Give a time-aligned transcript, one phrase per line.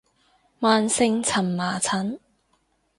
[0.57, 2.19] 慢性蕁麻疹